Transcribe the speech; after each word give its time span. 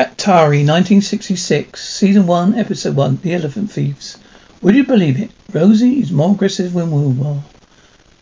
Daktari, 0.00 0.64
1966, 0.64 1.78
Season 1.78 2.26
1, 2.26 2.54
Episode 2.54 2.96
1, 2.96 3.18
The 3.22 3.34
Elephant 3.34 3.70
Thieves. 3.70 4.16
Would 4.62 4.74
you 4.74 4.84
believe 4.84 5.20
it? 5.20 5.30
Rosie 5.52 6.00
is 6.00 6.10
more 6.10 6.30
aggressive 6.30 6.72
than 6.72 6.90
Wilbur. 6.90 7.42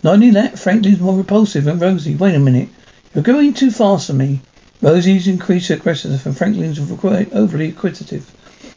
Not 0.03 0.15
only 0.15 0.31
that, 0.31 0.59
Franklin's 0.59 0.99
more 0.99 1.17
repulsive 1.17 1.63
than 1.63 1.79
Rosie. 1.79 2.17
Wait 2.17 2.35
a 2.35 2.41
minute. 2.41 2.69
You're 3.15 3.23
going 3.23 3.55
too 3.55 3.71
fast 3.71 4.09
for 4.09 4.13
me. 4.13 4.41
Rosie's 4.83 5.29
increased 5.29 5.71
aggressiveness 5.71 6.27
and 6.27 6.37
Franklin's 6.37 6.81
overly 6.81 7.69
acquisitive. 7.69 8.29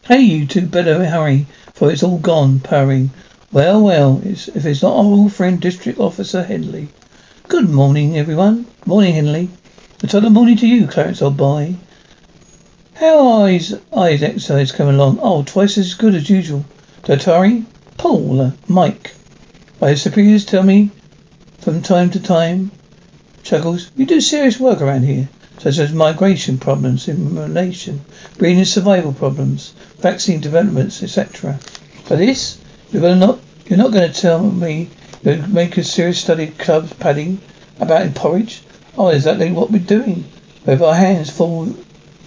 Hey, 0.04 0.20
you 0.20 0.46
two 0.46 0.68
better 0.68 1.04
hurry, 1.04 1.48
for 1.74 1.92
it's 1.92 2.04
all 2.04 2.20
gone, 2.20 2.60
purring. 2.60 3.10
Well, 3.52 3.82
well, 3.82 4.22
it's, 4.24 4.48
if 4.50 4.64
it's 4.64 4.84
not 4.84 4.96
our 4.96 5.06
old 5.06 5.34
friend 5.34 5.60
District 5.60 6.00
Officer 6.00 6.44
Hedley. 6.44 6.90
Good 7.48 7.68
morning, 7.68 8.16
everyone. 8.16 8.68
Morning, 8.86 9.16
Hedley. 9.16 9.50
A 10.04 10.18
of 10.18 10.32
morning 10.32 10.58
to 10.58 10.68
you, 10.68 10.86
Clarence, 10.86 11.24
old 11.24 11.38
boy. 11.38 11.78
How 13.02 13.28
are 13.28 13.48
his 13.48 13.76
eyes 13.98 14.22
exercise 14.22 14.72
coming 14.72 14.94
along? 14.94 15.18
Oh, 15.24 15.42
twice 15.42 15.80
as 15.80 15.96
good 15.96 16.14
as 16.14 16.30
usual. 16.30 16.66
Daktari? 17.02 17.66
Paul, 17.98 18.40
uh, 18.40 18.52
Mike. 18.68 19.16
My 19.82 19.96
superiors 19.96 20.46
tell 20.46 20.62
me 20.62 20.92
from 21.58 21.82
time 21.82 22.12
to 22.12 22.20
time, 22.20 22.70
chuckles, 23.42 23.90
you 23.98 24.06
do 24.06 24.22
serious 24.22 24.60
work 24.60 24.82
around 24.82 25.02
here, 25.02 25.30
such 25.58 25.80
as 25.80 25.92
migration 25.92 26.60
problems, 26.60 27.08
immigration, 27.08 28.02
breeding 28.38 28.66
survival 28.66 29.14
problems, 29.14 29.74
vaccine 29.98 30.40
developments, 30.40 31.02
etc. 31.02 31.58
For 32.04 32.16
this, 32.16 32.60
you're 32.92 33.02
gonna 33.02 33.16
not 33.16 33.40
you're 33.66 33.80
not 33.80 33.94
gonna 33.94 34.14
tell 34.14 34.44
me 34.44 34.92
you 35.24 35.44
make 35.48 35.76
a 35.76 35.84
serious 35.84 36.20
study 36.20 36.50
of 36.50 36.58
clubs 36.60 36.94
padding 36.94 37.42
about 37.80 38.04
in 38.04 38.14
porridge? 38.14 38.62
Oh, 38.96 39.08
exactly 39.08 39.52
what 39.52 39.72
we're 39.72 39.80
doing. 39.80 40.26
With 40.68 40.84
our 40.84 40.94
hands 40.94 41.32
full 41.32 41.76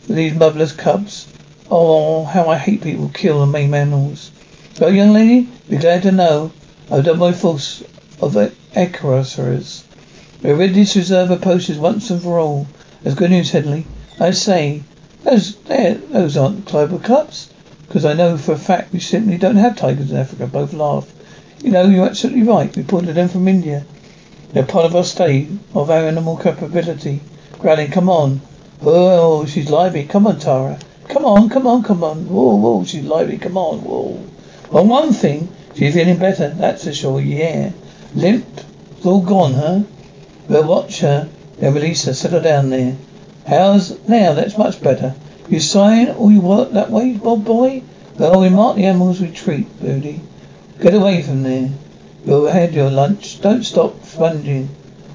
these 0.06 0.34
motherless 0.34 0.72
cubs. 0.72 1.26
Oh, 1.70 2.24
how 2.24 2.48
I 2.48 2.58
hate 2.58 2.82
people 2.82 3.10
kill 3.12 3.42
and 3.42 3.50
maim 3.50 3.74
animals. 3.74 4.30
Well, 4.80 4.92
young 4.92 5.12
lady, 5.12 5.48
be 5.68 5.76
glad 5.76 6.02
to 6.02 6.12
know 6.12 6.52
I've 6.90 7.04
done 7.04 7.18
my 7.18 7.32
force 7.32 7.82
of 8.20 8.34
Equusers. 8.74 9.84
We 10.42 10.52
rid 10.52 10.74
this 10.74 10.96
reserve 10.96 11.30
of 11.30 11.40
posters 11.40 11.78
once 11.78 12.10
and 12.10 12.22
for 12.22 12.38
all. 12.38 12.66
That's 13.02 13.16
good 13.16 13.30
news, 13.30 13.50
Hedley. 13.50 13.86
I 14.20 14.32
say, 14.32 14.82
those 15.22 15.56
those 15.56 16.36
aren't 16.36 16.66
Clover 16.66 16.98
Cups. 16.98 17.50
Because 17.86 18.04
I 18.04 18.14
know 18.14 18.36
for 18.36 18.52
a 18.52 18.58
fact 18.58 18.92
we 18.92 18.98
simply 19.00 19.38
don't 19.38 19.56
have 19.56 19.76
tigers 19.76 20.10
in 20.10 20.16
Africa. 20.16 20.46
Both 20.46 20.72
laughed. 20.72 21.12
You 21.62 21.70
know, 21.70 21.84
you're 21.86 22.06
absolutely 22.06 22.42
right. 22.42 22.74
We 22.74 22.82
imported 22.82 23.14
them 23.14 23.28
from 23.28 23.46
India. 23.46 23.86
They're 24.52 24.64
part 24.64 24.84
of 24.84 24.96
our 24.96 25.04
state, 25.04 25.48
of 25.74 25.90
our 25.90 26.06
animal 26.06 26.36
capability. 26.36 27.20
Growling, 27.58 27.90
come 27.90 28.08
on. 28.08 28.40
Oh, 28.86 29.46
she's 29.46 29.70
lively. 29.70 30.04
Come 30.04 30.26
on, 30.26 30.38
Tara. 30.38 30.78
Come 31.08 31.24
on, 31.24 31.48
come 31.48 31.66
on, 31.66 31.82
come 31.82 32.04
on. 32.04 32.28
Whoa, 32.28 32.56
whoa, 32.56 32.84
she's 32.84 33.04
lively. 33.04 33.38
Come 33.38 33.56
on, 33.56 33.82
whoa. 33.82 34.22
Well, 34.70 34.86
one 34.86 35.14
thing, 35.14 35.48
she's 35.74 35.94
feeling 35.94 36.18
better. 36.18 36.50
That's 36.50 36.84
for 36.84 36.92
sure. 36.92 37.20
Yeah. 37.20 37.72
Limp. 38.14 38.44
All 39.02 39.22
gone, 39.22 39.54
huh? 39.54 39.80
We'll 40.48 40.64
watch 40.64 41.00
her. 41.00 41.30
Then 41.58 41.72
release 41.72 42.04
her. 42.04 42.12
Settle 42.12 42.42
down 42.42 42.68
there. 42.68 42.96
How's 43.46 44.06
now? 44.06 44.34
That's 44.34 44.58
much 44.58 44.82
better. 44.82 45.14
You 45.48 45.60
sighing 45.60 46.10
all 46.10 46.30
you 46.30 46.40
work 46.40 46.72
that 46.72 46.90
way, 46.90 47.14
Bob 47.14 47.44
boy? 47.44 47.82
Well, 48.18 48.40
we 48.40 48.50
mark 48.50 48.76
the 48.76 48.84
animals 48.84 49.20
we 49.20 49.30
treat, 49.30 49.80
Booty. 49.80 50.20
Get 50.80 50.94
away 50.94 51.22
from 51.22 51.42
there. 51.42 51.70
You'll 52.26 52.46
had 52.46 52.74
your 52.74 52.90
lunch. 52.90 53.40
Don't 53.40 53.62
stop 53.62 54.04
sponging, 54.04 54.68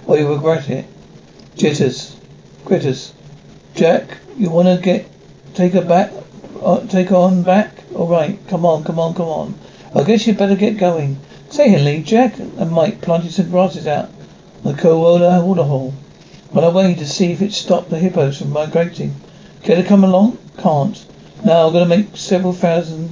or 0.08 0.17
you'll 0.17 0.36
regret 0.36 0.70
it. 0.70 0.86
Jitters. 1.56 2.16
Critters. 2.66 3.14
Jack, 3.80 4.17
you 4.38 4.49
wanna 4.49 4.77
get 4.77 5.08
take 5.53 5.72
her 5.72 5.81
back 5.81 6.11
uh, 6.61 6.85
take 6.88 7.08
her 7.08 7.16
on 7.16 7.44
back? 7.44 7.72
Alright, 7.95 8.45
come 8.49 8.66
on, 8.66 8.83
come 8.83 8.99
on, 8.99 9.13
come 9.13 9.30
on. 9.30 9.55
I 9.95 10.03
guess 10.03 10.27
you'd 10.27 10.38
better 10.38 10.58
get 10.58 10.75
going. 10.75 11.17
Say 11.49 11.69
Hedley, 11.69 12.03
Jack 12.03 12.38
and 12.39 12.71
Mike 12.71 12.99
planted 12.99 13.31
some 13.31 13.49
grasses 13.49 13.87
out 13.87 14.09
the 14.65 14.73
Koala 14.73 15.45
waterhole. 15.45 15.93
On 16.52 16.61
our 16.61 16.71
way 16.71 16.93
to 16.93 17.08
see 17.08 17.31
if 17.31 17.42
it 17.42 17.54
stopped 17.54 17.89
the 17.89 17.98
hippos 17.98 18.39
from 18.39 18.52
migrating. 18.52 19.15
Care 19.64 19.77
to 19.77 19.87
come 19.87 20.04
along? 20.04 20.37
Can't. 20.58 21.05
Now 21.45 21.67
I'm 21.67 21.71
gonna 21.71 21.86
make 21.86 22.17
several 22.17 22.52
thousand 22.52 23.09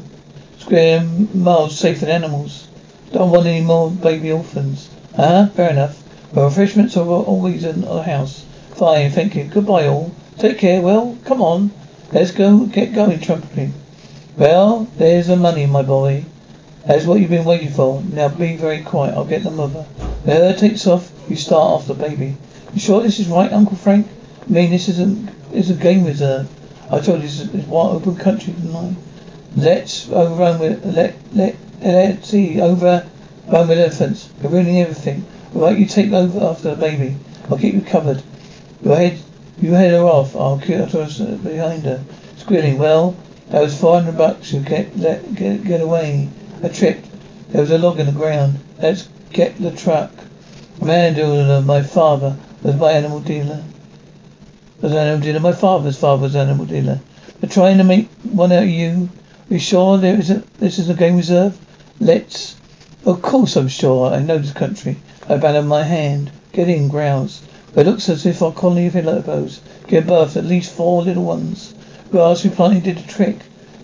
square 0.60 1.02
miles 1.34 1.80
safer 1.80 2.08
than 2.08 2.24
animals. 2.24 2.68
Don't 3.14 3.32
want 3.32 3.48
any 3.48 3.62
more 3.62 3.90
baby 3.90 4.34
orphans. 4.34 4.90
Huh? 5.16 5.48
Fair 5.48 5.70
enough. 5.70 6.04
Refreshments 6.36 6.98
are 6.98 7.08
always 7.08 7.64
in 7.64 7.80
the 7.80 8.04
house. 8.04 8.44
Fine, 8.76 9.12
thank 9.12 9.34
you. 9.34 9.46
Goodbye 9.46 9.88
all. 9.88 10.12
Take 10.38 10.60
care. 10.60 10.82
Well, 10.82 11.18
come 11.26 11.42
on. 11.42 11.72
Let's 12.12 12.32
go 12.32 12.66
get 12.68 12.94
going, 12.94 13.20
trumpeting. 13.20 13.74
Well, 14.38 14.88
there's 14.98 15.28
the 15.28 15.36
money, 15.36 15.66
my 15.66 15.82
boy. 15.82 16.26
That's 16.86 17.06
what 17.06 17.20
you've 17.20 17.32
been 17.32 17.44
waiting 17.44 17.72
for. 17.72 18.04
Now 18.04 18.30
be 18.30 18.56
very 18.56 18.82
quiet. 18.82 19.16
I'll 19.16 19.26
get 19.26 19.44
the 19.44 19.52
mother. 19.52 19.86
The 20.26 20.32
herd 20.32 20.58
takes 20.60 20.86
off. 20.86 21.12
You 21.28 21.36
start 21.36 21.82
off 21.82 21.88
the 21.88 21.96
baby. 21.96 22.38
You 22.74 22.80
sure 22.80 23.02
this 23.02 23.20
is 23.20 23.28
right, 23.28 23.52
Uncle 23.52 23.76
Frank? 23.76 24.08
I 24.48 24.50
mean, 24.50 24.70
this 24.70 24.88
isn't 24.90 25.30
is 25.52 25.72
a 25.72 25.74
game 25.74 26.06
reserve. 26.06 26.48
I 26.92 27.00
told 27.00 27.20
you 27.20 27.26
it's, 27.26 27.42
it's 27.42 27.68
wide 27.68 27.96
open 27.96 28.16
country, 28.16 28.54
didn't 28.54 28.96
Let's 29.56 30.08
overrun 30.10 30.60
with 30.60 30.86
let 30.86 31.16
let 31.34 31.56
let's 31.82 32.30
see 32.30 32.62
overrun 32.62 33.10
with 33.48 33.72
elephants. 33.72 34.30
We're 34.42 34.52
ruining 34.52 34.82
everything. 34.82 35.26
Right, 35.54 35.78
you 35.78 35.88
take 35.88 36.12
over 36.12 36.46
after 36.46 36.76
the 36.76 36.76
baby. 36.76 37.16
I'll 37.50 37.58
keep 37.58 37.74
you 37.74 37.82
covered. 37.82 38.22
Your 38.84 38.96
head 38.96 39.20
you 39.60 39.74
head 39.74 39.92
her 39.92 40.04
off. 40.04 40.36
I'll 40.36 40.60
kill 40.60 40.86
her 40.86 41.38
behind 41.38 41.84
her, 41.84 42.04
squealing. 42.38 42.78
Well, 42.78 43.16
that 43.50 43.62
was 43.62 43.80
four 43.80 44.00
hundred 44.00 44.18
bucks. 44.18 44.54
You 44.54 44.60
let 44.96 45.36
get 45.36 45.64
get 45.64 45.82
away. 45.82 46.30
I 46.64 46.70
tripped. 46.70 47.08
There 47.50 47.62
was 47.62 47.72
a 47.72 47.78
log 47.78 48.00
in 48.00 48.08
the 48.08 48.12
ground. 48.12 48.60
Let's 48.80 49.08
get 49.32 49.58
the 49.58 49.72
truck. 49.72 50.12
A 50.82 50.86
man 50.86 51.14
dealer, 51.16 51.62
my 51.62 51.82
father, 51.82 52.38
was 52.62 52.76
my 52.76 52.92
animal 52.92 53.20
dealer. 53.20 53.64
Was 54.82 54.92
an 54.92 54.98
animal 54.98 55.22
dealer. 55.22 55.40
My 55.40 55.54
father's 55.54 55.98
father 55.98 56.24
was 56.24 56.36
an 56.36 56.50
animal 56.50 56.66
dealer. 56.66 57.00
They're 57.40 57.50
trying 57.50 57.78
to 57.78 57.84
make 57.84 58.10
one 58.24 58.52
out 58.52 58.64
of 58.64 58.70
you. 58.70 59.10
Are 59.50 59.54
you 59.54 59.60
sure 59.60 59.98
there 59.98 60.20
is 60.20 60.30
a, 60.30 60.44
this 60.60 60.78
is 60.78 60.90
a 60.90 60.94
game 60.94 61.16
reserve? 61.16 61.58
Let's. 62.00 62.56
Of 63.06 63.22
course 63.22 63.56
I'm 63.56 63.70
sure. 63.70 64.12
I 64.12 64.20
know 64.20 64.38
this 64.38 64.54
country. 64.54 64.98
I 65.30 65.38
band 65.38 65.70
my 65.70 65.84
hand. 65.84 66.32
Get 66.52 66.70
in, 66.70 66.90
It 67.76 67.86
looks 67.86 68.10
as 68.10 68.26
if 68.26 68.42
our 68.42 68.52
colony 68.52 68.88
of 68.88 68.94
hippos 68.94 69.60
give 69.88 70.08
birth 70.08 70.34
to 70.34 70.40
at 70.40 70.46
least 70.46 70.72
four 70.72 71.04
little 71.04 71.24
ones. 71.24 71.74
Grass 72.12 72.46
planted 72.48 72.84
did 72.84 72.98
a 72.98 73.08
trick. 73.08 73.38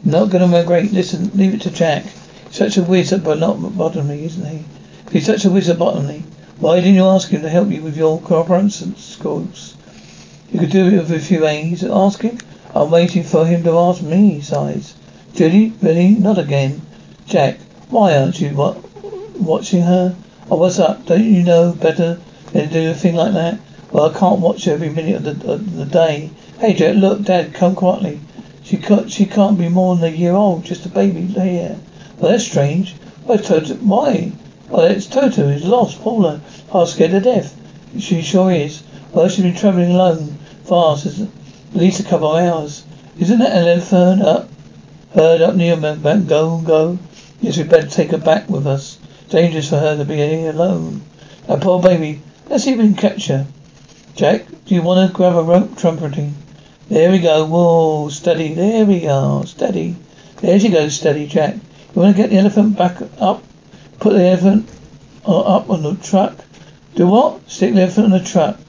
Not 0.04 0.30
gonna 0.30 0.48
migrate. 0.48 0.92
Listen, 0.92 1.32
leave 1.36 1.54
it 1.54 1.62
to 1.62 1.72
Jack. 1.72 2.06
Such 2.50 2.78
a 2.78 2.84
wizard, 2.84 3.24
but 3.24 3.40
not 3.40 3.78
bottomly, 3.78 4.26
isn't 4.26 4.46
he? 4.46 4.64
He's 5.12 5.26
such 5.26 5.46
a 5.46 5.50
wizard 5.50 5.78
bottomly, 5.78 6.24
why 6.60 6.78
didn't 6.78 6.96
you 6.96 7.06
ask 7.06 7.30
him 7.30 7.42
to 7.42 7.50
help 7.50 7.72
you 7.72 7.82
with 7.82 7.98
your 7.98 8.22
cooperation 8.22 8.96
schools? 8.96 9.76
You 10.52 10.60
could 10.60 10.70
do 10.70 10.88
it 10.88 10.94
with 10.94 11.12
a 11.12 11.20
few 11.20 11.46
A's. 11.46 11.84
Ask 11.84 12.22
him. 12.22 12.38
I'm 12.74 12.90
waiting 12.90 13.24
for 13.24 13.46
him 13.46 13.64
to 13.64 13.78
ask 13.78 14.02
me, 14.02 14.36
he 14.36 14.42
sighs. 14.42 14.94
Judy, 15.34 15.74
really? 15.82 16.12
Not 16.12 16.38
again. 16.38 16.82
Jack, 17.26 17.58
why 17.90 18.16
aren't 18.16 18.40
you 18.40 18.52
what, 18.52 18.78
watching 19.38 19.82
her? 19.82 20.16
Oh, 20.50 20.58
what's 20.58 20.80
up? 20.80 21.06
Don't 21.06 21.24
you 21.24 21.44
know 21.44 21.74
better 21.74 22.20
than 22.54 22.70
to 22.70 22.74
do 22.74 22.92
a 22.92 22.94
thing 22.94 23.16
like 23.16 23.34
that? 23.34 23.60
Well, 23.94 24.10
I 24.10 24.18
can't 24.18 24.40
watch 24.40 24.68
every 24.68 24.90
minute 24.90 25.18
of 25.18 25.24
the, 25.24 25.54
of 25.54 25.76
the 25.76 25.86
day. 25.86 26.32
Hey, 26.58 26.74
Jack, 26.74 26.96
look, 26.96 27.22
Dad, 27.22 27.54
come 27.54 27.76
quietly. 27.76 28.20
She 28.64 28.78
can't, 28.78 29.12
she 29.12 29.28
can't 29.28 29.56
be 29.56 29.70
more 29.70 29.96
than 29.96 30.12
a 30.12 30.18
year 30.18 30.34
old, 30.34 30.66
just 30.66 30.88
a 30.88 30.90
baby 30.90 31.22
here. 31.22 31.78
Well, 32.18 32.32
that's 32.32 32.44
strange. 32.44 32.96
Why, 33.26 33.38
Toto, 33.38 33.76
why? 33.76 34.32
Well, 34.68 34.86
it's 34.86 35.06
Toto. 35.06 35.48
He's 35.48 35.64
lost. 35.64 36.02
Paula, 36.02 36.42
half 36.72 36.88
scared 36.88 37.12
to 37.12 37.20
death. 37.20 37.56
She 38.00 38.24
sure 38.24 38.52
is. 38.52 38.82
Well, 39.12 39.30
she's 39.30 39.44
been 39.44 39.54
travelling 39.54 39.92
alone 39.92 40.40
fast, 40.64 41.06
at 41.06 41.30
least 41.76 42.00
a 42.00 42.04
couple 42.04 42.36
of 42.36 42.44
hours. 42.44 42.84
Isn't 43.20 43.38
that 43.38 43.56
an 43.56 43.68
elephant 43.68 44.24
up? 44.24 44.50
Herd 45.14 45.42
up 45.42 45.54
near 45.54 45.78
back. 45.78 46.26
Go, 46.26 46.58
go. 46.62 46.98
Yes, 47.42 47.58
we'd 47.58 47.70
better 47.70 47.88
take 47.88 48.10
her 48.10 48.18
back 48.18 48.50
with 48.50 48.66
us. 48.66 48.98
Dangerous 49.30 49.70
for 49.70 49.78
her 49.78 49.96
to 49.98 50.04
be 50.04 50.16
here 50.16 50.50
alone. 50.50 51.04
That 51.46 51.62
poor 51.62 51.80
baby. 51.80 52.24
Let's 52.50 52.64
see 52.64 52.72
if 52.72 52.80
we 52.80 52.86
can 52.86 52.96
catch 52.96 53.28
her. 53.28 53.46
Jack, 54.16 54.46
do 54.66 54.76
you 54.76 54.84
want 54.84 55.10
to 55.10 55.16
grab 55.16 55.36
a 55.36 55.42
rope 55.42 55.76
trumpeting? 55.76 56.36
There 56.88 57.10
we 57.10 57.18
go. 57.18 57.46
Whoa, 57.46 58.10
steady. 58.10 58.54
There 58.54 58.86
we 58.86 59.08
are. 59.08 59.44
Steady. 59.48 59.96
There 60.40 60.60
she 60.60 60.70
goes. 60.70 60.96
Steady, 60.96 61.26
Jack. 61.26 61.56
You 61.56 62.02
want 62.02 62.16
to 62.16 62.22
get 62.22 62.30
the 62.30 62.38
elephant 62.38 62.78
back 62.78 63.02
up? 63.20 63.44
Put 64.00 64.14
the 64.14 64.24
elephant 64.24 64.70
uh, 65.26 65.40
up 65.40 65.70
on 65.70 65.82
the 65.82 65.96
truck. 65.96 66.38
Do 66.94 67.08
what? 67.08 67.50
Stick 67.50 67.74
the 67.74 67.82
elephant 67.82 68.06
on 68.06 68.12
the 68.12 68.24
truck. 68.24 68.60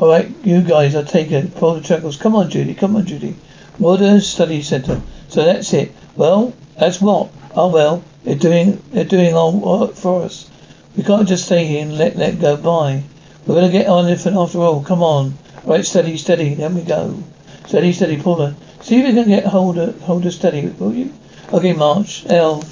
All 0.00 0.08
right, 0.08 0.32
you 0.44 0.62
guys, 0.62 0.94
take 1.10 1.30
it. 1.30 1.54
Pull 1.56 1.74
the 1.74 1.80
chuckles. 1.82 2.16
Come 2.16 2.34
on, 2.34 2.48
Judy. 2.48 2.72
Come 2.72 2.96
on, 2.96 3.04
Judy. 3.04 3.36
Modern 3.78 4.20
Study 4.22 4.62
Center. 4.62 5.02
So 5.28 5.44
that's 5.44 5.74
it. 5.74 5.92
Well, 6.16 6.54
that's 6.78 7.02
what. 7.02 7.30
Oh 7.54 7.68
well, 7.68 8.02
they're 8.24 8.34
doing 8.34 8.82
they're 8.92 9.04
doing 9.04 9.34
all 9.34 9.52
work 9.52 9.94
for 9.94 10.22
us. 10.22 10.50
We 10.96 11.02
can't 11.02 11.28
just 11.28 11.44
stay 11.44 11.66
here 11.66 11.82
and 11.82 11.98
let 11.98 12.16
that 12.16 12.40
go 12.40 12.56
by. 12.56 13.02
We're 13.48 13.54
gonna 13.54 13.72
get 13.72 13.86
on 13.86 14.04
elephant 14.04 14.36
after 14.36 14.58
all. 14.58 14.82
Come 14.82 15.02
on. 15.02 15.32
Right, 15.64 15.84
steady, 15.84 16.18
steady. 16.18 16.52
Then 16.54 16.74
we 16.74 16.82
go. 16.82 17.18
Steady, 17.66 17.94
steady, 17.94 18.20
pull 18.20 18.44
her. 18.44 18.54
See 18.82 19.00
if 19.00 19.06
you 19.06 19.14
can 19.14 19.26
get 19.26 19.46
hold 19.46 19.78
of 19.78 19.98
hold 20.02 20.26
of 20.26 20.34
steady, 20.34 20.66
will 20.68 20.92
you? 20.92 21.14
Okay, 21.50 21.72
Marsh. 21.72 22.26
L. 22.26 22.62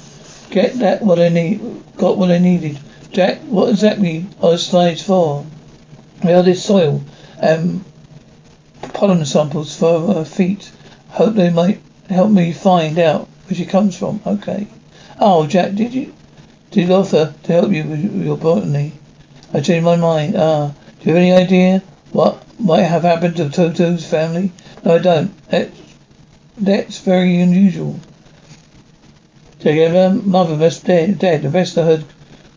Get 0.51 0.75
that 0.75 1.01
what 1.01 1.19
I 1.19 1.29
need 1.29 1.61
got 1.97 2.19
what 2.19 2.29
I 2.29 2.37
needed. 2.37 2.77
Jack, 3.11 3.39
what 3.39 3.69
exactly 3.69 4.27
are 4.39 4.51
oh, 4.51 4.55
slides 4.55 5.01
for? 5.01 5.47
Well 6.23 6.43
this 6.43 6.63
soil 6.63 7.01
and 7.41 7.83
pollen 8.93 9.25
samples 9.25 9.75
for 9.75 10.13
her 10.13 10.25
feet. 10.25 10.71
Hope 11.09 11.33
they 11.33 11.49
might 11.49 11.81
help 12.07 12.29
me 12.29 12.53
find 12.53 12.99
out 12.99 13.27
where 13.47 13.57
she 13.57 13.65
comes 13.65 13.97
from. 13.97 14.21
Okay. 14.27 14.67
Oh, 15.19 15.47
Jack, 15.47 15.73
did 15.73 15.95
you 15.95 16.13
did 16.69 16.91
offer 16.91 17.33
to 17.43 17.51
help 17.51 17.71
you 17.71 17.83
with 17.83 18.23
your 18.23 18.37
botany? 18.37 18.93
I 19.53 19.61
changed 19.61 19.85
my 19.85 19.95
mind. 19.95 20.35
Ah, 20.37 20.73
do 20.99 21.09
you 21.09 21.15
have 21.15 21.23
any 21.23 21.31
idea 21.31 21.83
what 22.11 22.43
might 22.59 22.83
have 22.83 23.03
happened 23.03 23.37
to 23.37 23.49
Toto's 23.49 24.05
family? 24.05 24.51
No, 24.83 24.95
I 24.95 24.97
don't. 24.99 25.47
That's, 25.49 25.79
that's 26.57 26.99
very 26.99 27.39
unusual. 27.39 27.99
Her 29.63 30.21
mother 30.23 30.55
must 30.55 30.85
dead, 30.85 31.19
dead. 31.19 31.41
The 31.41 31.49
rest 31.49 31.77
of 31.77 31.85
her 31.85 32.05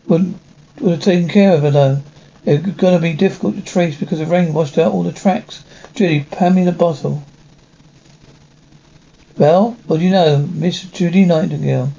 would, 0.07 0.33
would 0.79 0.91
have 0.91 1.01
taken 1.01 1.27
care 1.29 1.53
of 1.53 1.61
her 1.61 1.71
though. 1.71 2.01
It's 2.45 2.65
gonna 2.65 2.99
be 2.99 3.13
difficult 3.13 3.55
to 3.55 3.61
trace 3.61 3.97
because 3.97 4.19
the 4.19 4.25
rain 4.25 4.53
washed 4.53 4.77
out 4.77 4.93
all 4.93 5.03
the 5.03 5.11
tracks. 5.11 5.63
Judy, 5.93 6.25
hand 6.37 6.55
me 6.55 6.63
the 6.63 6.71
bottle. 6.71 7.23
Well, 9.37 9.77
what 9.87 9.99
do 9.99 10.05
you 10.05 10.11
know? 10.11 10.47
Miss 10.53 10.81
Judy 10.83 11.25
Nightingale. 11.25 11.91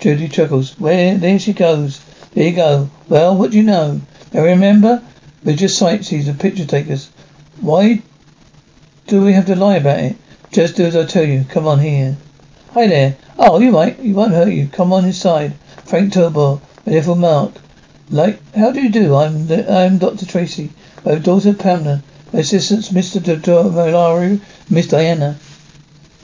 Judy 0.00 0.28
chuckles. 0.28 0.78
Where 0.78 1.16
there 1.18 1.38
she 1.38 1.52
goes. 1.52 2.00
There 2.34 2.48
you 2.48 2.54
go. 2.54 2.90
Well, 3.08 3.36
what 3.36 3.50
do 3.50 3.56
you 3.56 3.64
know? 3.64 4.00
Now 4.32 4.42
remember, 4.42 5.02
we're 5.42 5.56
just 5.56 5.78
sightseers 5.78 6.28
and 6.28 6.38
picture 6.38 6.66
takers. 6.66 7.10
Why 7.60 8.02
do 9.06 9.22
we 9.22 9.32
have 9.32 9.46
to 9.46 9.56
lie 9.56 9.76
about 9.76 10.00
it? 10.00 10.16
Just 10.52 10.76
do 10.76 10.84
as 10.84 10.96
I 10.96 11.06
tell 11.06 11.24
you. 11.24 11.44
Come 11.48 11.66
on 11.66 11.78
here. 11.78 12.16
Hi 12.72 12.86
there. 12.86 13.16
Oh, 13.38 13.58
you 13.58 13.72
might. 13.72 13.98
He 13.98 14.12
won't 14.12 14.32
hurt 14.32 14.52
you. 14.52 14.68
Come 14.68 14.92
on 14.92 15.06
inside. 15.06 15.54
Frank 15.86 16.14
my 16.14 16.58
little 16.86 17.14
Mark. 17.14 17.52
Like, 18.10 18.40
how 18.54 18.70
do 18.70 18.82
you 18.82 18.90
do? 18.90 19.14
I'm 19.14 19.50
I'm 19.50 19.98
Dr. 19.98 20.26
Tracy. 20.26 20.70
My 21.04 21.14
daughter 21.14 21.54
Pamela. 21.54 22.02
My 22.32 22.40
assistants, 22.40 22.90
Mr. 22.90 23.22
Malaru, 23.70 24.40
Miss 24.68 24.88
Diana. 24.88 25.36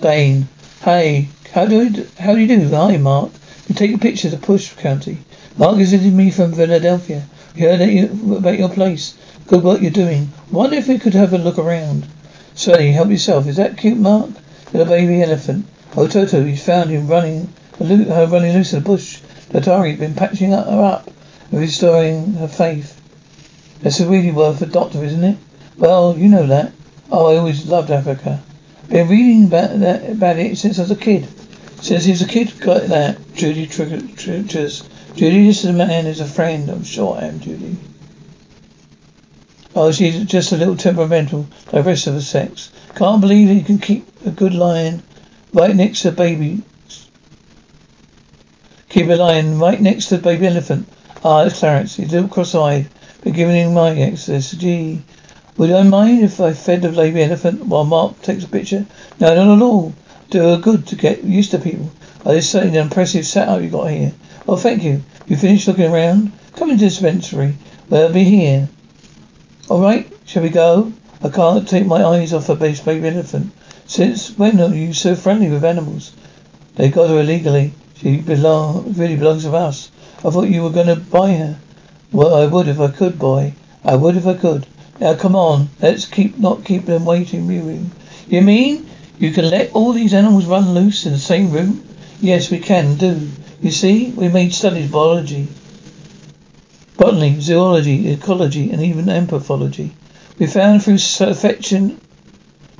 Dane. 0.03 0.49
Hey, 0.83 1.29
how 1.53 1.65
do 1.65 1.83
you, 1.83 2.06
how 2.19 2.35
do 2.35 2.41
you 2.41 2.49
do? 2.49 2.69
Hi, 2.69 2.99
Mark. 2.99 3.31
We 3.69 3.75
take 3.75 3.95
a 3.95 3.99
picture 3.99 4.29
of 4.29 4.43
Push 4.43 4.75
County. 4.75 5.19
Mark 5.56 5.77
visited 5.79 6.12
me 6.12 6.31
from 6.31 6.53
Philadelphia. 6.53 7.25
Heard 7.59 7.81
about 7.81 8.59
your 8.59 8.69
place. 8.69 9.17
Good 9.47 9.62
work 9.62 9.81
you're 9.81 9.91
doing. 9.91 10.31
Wonder 10.51 10.77
if 10.77 10.89
we 10.89 10.99
could 10.99 11.15
have 11.15 11.33
a 11.33 11.39
look 11.39 11.59
around. 11.59 12.06
Certainly, 12.55 12.93
help 12.93 13.11
yourself. 13.11 13.47
Is 13.47 13.56
that 13.56 13.79
cute, 13.79 13.99
Mark? 13.99 14.31
Little 14.73 14.89
baby 14.89 15.23
elephant. 15.23 15.67
Oh, 15.97 16.09
Toto, 16.09 16.45
he's 16.45 16.65
found 16.65 16.91
him 16.91 17.06
running, 17.06 17.53
her 17.79 17.85
uh, 17.85 18.27
running 18.27 18.55
loose 18.55 18.73
in 18.73 18.83
the 18.83 18.85
bush. 18.85 19.21
Daktari's 19.51 19.99
been 19.99 20.15
patching 20.15 20.51
her 20.51 20.65
up 20.69 21.11
restoring 21.53 22.35
her 22.35 22.49
faith. 22.49 23.01
That's 23.81 24.01
a 24.01 24.09
really 24.09 24.31
word 24.31 24.59
for 24.59 24.67
doctor, 24.67 25.05
isn't 25.05 25.25
it? 25.25 25.39
Well, 25.77 26.17
you 26.17 26.29
know 26.29 26.47
that. 26.47 26.73
Oh, 27.11 27.33
I 27.33 27.37
always 27.37 27.67
loved 27.67 27.91
Africa. 27.91 28.43
Been 28.89 29.09
reading 29.09 29.47
about 29.47 29.79
that 29.81 30.11
about 30.11 30.39
it 30.39 30.59
since 30.59 30.79
I 30.79 30.83
was 30.83 30.91
a 30.91 30.97
kid. 30.97 31.29
Since 31.81 32.05
he 32.05 32.12
was 32.12 32.23
a 32.23 32.29
kid, 32.29 32.53
got 32.61 32.83
that. 32.89 33.19
Judy 33.35 33.67
triggers. 33.67 34.89
Judy, 35.16 35.46
this 35.46 35.62
is 35.62 35.70
a 35.70 35.72
man 35.72 36.06
is 36.06 36.20
a 36.20 36.26
friend. 36.26 36.69
I'm 36.69 36.82
sure 36.82 37.16
I 37.16 37.26
am, 37.26 37.38
Judy. 37.38 37.76
Oh, 39.76 39.93
she's 39.93 40.25
just 40.25 40.50
a 40.50 40.56
little 40.56 40.76
temperamental, 40.76 41.46
like 41.72 41.87
rest 41.87 42.08
of 42.08 42.14
the 42.14 42.22
sex. 42.22 42.72
Can't 42.96 43.20
believe 43.20 43.49
he 43.49 43.62
can 43.62 43.78
keep 43.78 44.06
a 44.26 44.31
good 44.31 44.55
lion 44.55 45.02
right 45.52 45.75
next 45.75 46.02
to 46.02 46.11
baby. 46.11 46.62
Keep 48.88 49.06
a 49.06 49.14
lion 49.14 49.61
right 49.61 49.81
next 49.81 50.06
to 50.06 50.19
baby 50.19 50.49
elephant. 50.49 50.88
Ah, 51.25 51.44
it's 51.44 51.60
Clarence. 51.60 51.96
He's 51.96 52.12
a 52.12 52.17
little 52.17 52.28
cross-eyed, 52.28 52.88
but 53.22 53.34
giving 53.34 53.55
him 53.55 53.75
my 53.75 53.96
access. 54.00 54.50
Gee, 54.50 55.02
would 55.56 55.70
I 55.70 55.84
mind 55.84 56.25
if 56.25 56.40
I 56.40 56.55
fed 56.55 56.82
the 56.82 56.88
baby 56.88 57.22
elephant 57.22 57.67
while 57.67 57.84
Mark 57.84 58.20
takes 58.22 58.44
a 58.44 58.49
picture? 58.49 58.84
No, 59.20 59.34
not 59.34 59.56
at 59.56 59.62
all. 59.62 59.94
Do 60.31 60.40
her 60.40 60.58
good 60.58 60.88
to 60.88 60.96
get 60.96 61.22
used 61.22 61.52
to 61.52 61.58
people. 61.58 61.90
Oh, 62.26 62.32
this 62.32 62.46
is 62.46 62.50
certainly 62.50 62.78
an 62.78 62.84
impressive 62.84 63.26
setup 63.26 63.62
you 63.62 63.70
got 63.70 63.90
here. 63.90 64.12
Oh, 64.46 64.56
thank 64.56 64.82
you. 64.82 65.02
You 65.26 65.37
finished 65.37 65.67
looking 65.67 65.91
around? 65.91 66.32
Come 66.56 66.70
into 66.70 66.85
the 66.85 66.91
dispensary. 66.91 67.55
They'll 67.88 68.12
be 68.12 68.25
here. 68.25 68.69
All 69.70 69.81
right, 69.81 70.06
shall 70.26 70.43
we 70.43 70.50
go? 70.50 70.93
I 71.23 71.31
can't 71.31 71.67
take 71.67 71.87
my 71.87 72.05
eyes 72.05 72.35
off 72.35 72.46
base 72.58 72.81
baby 72.81 73.08
elephant. 73.08 73.52
Since 73.87 74.37
when 74.37 74.61
are 74.61 74.75
you 74.75 74.93
so 74.93 75.14
friendly 75.14 75.49
with 75.49 75.64
animals? 75.64 76.12
They 76.76 76.91
got 76.91 77.08
her 77.08 77.20
illegally. 77.20 77.73
She 77.96 78.19
belong, 78.19 78.93
really 78.94 79.17
belongs 79.17 79.44
to 79.44 79.52
us. 79.52 79.91
I 80.19 80.31
thought 80.31 80.50
you 80.50 80.62
were 80.62 80.70
going 80.70 80.88
to 80.88 80.96
buy 80.96 81.32
her. 81.32 81.56
Well, 82.12 82.35
I 82.35 82.46
would 82.46 82.69
if 82.69 82.79
I 82.79 82.88
could, 82.88 83.19
boy. 83.19 83.55
I 83.82 83.96
would 83.96 84.17
if 84.17 84.26
I 84.26 84.35
could. 84.35 84.67
Now, 85.00 85.14
come 85.14 85.35
on. 85.35 85.70
Let's 85.81 86.05
keep 86.05 86.38
not 86.38 86.64
keep 86.64 86.85
them 86.85 87.06
waiting, 87.06 87.49
mewing. 87.49 87.91
You 88.29 88.43
mean 88.43 88.91
you 89.19 89.32
can 89.32 89.49
let 89.49 89.73
all 89.73 89.93
these 89.93 90.12
animals 90.12 90.44
run 90.44 90.75
loose 90.75 91.06
in 91.06 91.12
the 91.12 91.19
same 91.19 91.50
room? 91.50 91.82
Yes, 92.20 92.50
we 92.50 92.58
can 92.58 92.96
do. 92.96 93.29
You 93.64 93.70
see, 93.70 94.11
we 94.11 94.28
made 94.28 94.52
studies 94.52 94.90
biology, 94.90 95.49
botany, 96.99 97.40
zoology, 97.40 98.11
ecology, 98.11 98.70
and 98.70 98.82
even 98.82 99.08
anthropology. 99.08 99.94
We 100.38 100.49
found 100.49 100.84
through 100.84 100.99
affection, 101.26 101.99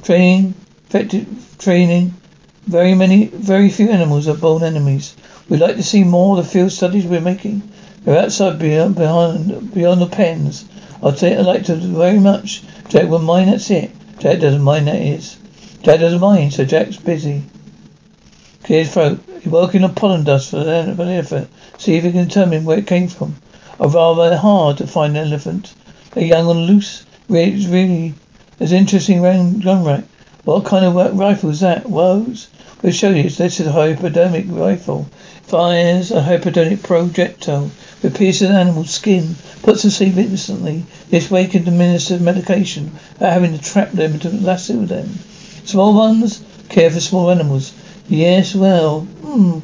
training, 0.03 0.53
effective 0.87 1.57
training, 1.57 2.13
very 2.67 2.95
many, 2.95 3.29
very 3.29 3.71
few 3.71 3.89
animals 3.89 4.29
are 4.29 4.37
born 4.37 4.63
enemies. 4.63 5.17
We'd 5.49 5.61
like 5.61 5.77
to 5.77 5.83
see 5.83 6.05
more 6.05 6.37
of 6.37 6.45
the 6.45 6.51
field 6.51 6.73
studies 6.73 7.07
we're 7.07 7.23
making. 7.23 7.63
They're 8.03 8.23
outside 8.23 8.59
beyond, 8.59 8.97
behind, 8.97 9.73
beyond 9.73 10.03
the 10.03 10.07
pens. 10.07 10.67
I'd 11.03 11.17
say 11.17 11.35
I'd 11.35 11.47
like 11.47 11.65
to 11.65 11.77
very 11.77 12.21
much. 12.21 12.63
Jack 12.91 13.09
will 13.09 13.21
mind, 13.21 13.51
that's 13.51 13.71
it. 13.71 13.91
Jack 14.19 14.41
doesn't 14.41 14.61
mind, 14.61 14.89
that 14.89 15.01
is. 15.01 15.39
Jack 15.83 16.01
doesn't 16.01 16.21
mind, 16.21 16.53
so 16.53 16.67
Jack's 16.67 16.99
busy. 16.99 17.43
Clear 18.65 18.81
his 18.81 18.93
throat. 18.93 19.21
He's 19.41 19.53
working 19.53 19.85
on 19.85 19.95
pollen 19.95 20.25
dust 20.25 20.51
for 20.51 20.65
the 20.65 20.95
elephant. 20.99 21.51
See 21.79 21.97
if 21.97 22.05
he 22.05 22.13
can 22.13 22.27
determine 22.27 22.65
where 22.65 22.79
it 22.79 22.87
came 22.87 23.09
from. 23.09 23.37
Or 23.79 23.91
rather 23.91 24.37
hard 24.37 24.79
to 24.79 24.87
find 24.87 25.17
an 25.17 25.27
elephant. 25.27 25.75
They're 26.13 26.25
young 26.25 26.49
and 26.51 26.67
loose. 26.67 27.05
It's 27.29 27.67
really 27.67 28.15
as 28.61 28.73
interesting 28.73 29.21
round 29.21 29.63
gun 29.63 29.85
rack. 29.85 30.05
What 30.45 30.65
kind 30.65 30.85
of 30.85 30.95
rifle 31.19 31.51
is 31.51 31.61
that? 31.61 31.89
Woes? 31.89 32.49
We'll 32.83 32.93
show 32.93 33.11
you. 33.11 33.29
This 33.29 33.61
is 33.61 33.67
a 33.67 33.73
hypodermic 33.73 34.47
rifle. 34.49 35.09
Fires 35.43 36.11
a 36.11 36.23
hypodermic 36.23 36.83
projectile 36.83 37.71
that 38.01 38.15
pierces 38.15 38.49
an 38.49 38.57
animal's 38.57 38.91
skin, 38.91 39.35
puts 39.63 39.83
to 39.83 39.91
sleep 39.91 40.17
instantly. 40.17 40.85
This 41.11 41.31
way 41.31 41.47
can 41.47 41.69
administer 41.69 42.19
medication 42.19 42.93
without 43.15 43.33
having 43.33 43.53
to 43.53 43.63
trap 43.63 43.91
them 43.93 44.19
to 44.21 44.31
lasso 44.31 44.85
them. 44.85 45.09
Small 45.65 45.95
ones 45.95 46.43
care 46.69 46.91
for 46.91 47.01
small 47.01 47.31
animals. 47.31 47.73
Yes, 48.09 48.55
well, 48.55 49.01
hmm. 49.01 49.61